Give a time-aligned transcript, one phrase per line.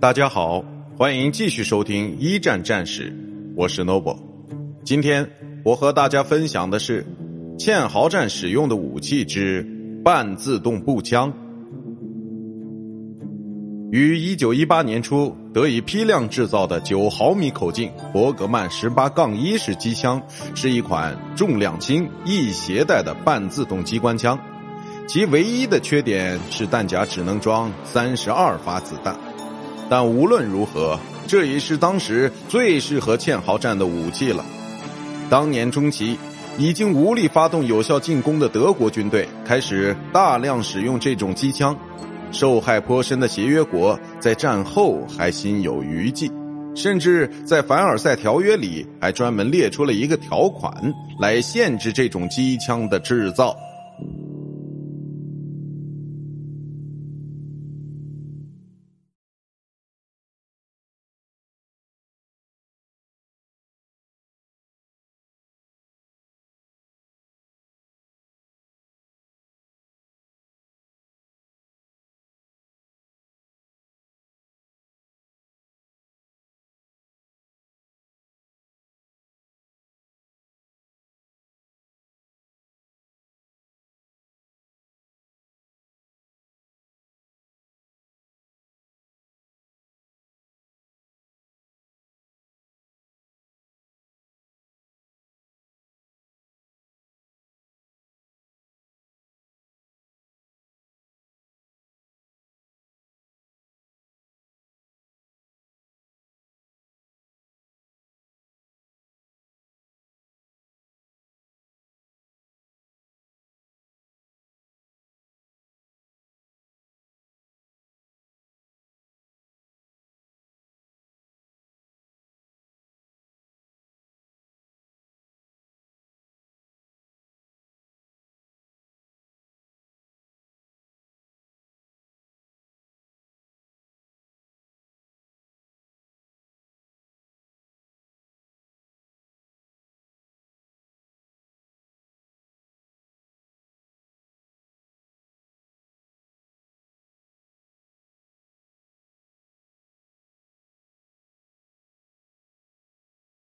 [0.00, 0.64] 大家好，
[0.96, 3.12] 欢迎继续收听一战战史，
[3.56, 4.16] 我是 Noble。
[4.84, 5.28] 今天
[5.64, 7.04] 我和大家分享的是
[7.58, 9.66] 堑壕战使用的武器之
[10.04, 11.32] 半自动步枪。
[13.90, 20.22] 于一九一八年初得以批量制造的九毫米口径伯格曼十八杠一式机枪，
[20.54, 24.38] 是一款重量轻、易携带的半自动机关枪。
[25.08, 29.18] 其唯一的缺点是弹夹只能装三十二发子弹。
[29.88, 34.44] 但无论如何，这也是当时最适合堑壕战的武器了。
[35.30, 36.18] 当年中期，
[36.58, 41.76] 已经无力发动有效进攻的德国军队开始大量使用这种机枪，
[42.32, 46.30] 受害颇深的协约国在战后还心有余悸，
[46.74, 53.56] 甚至在凡尔赛条约里还专门列出了一个条款来限制这种机枪的制造。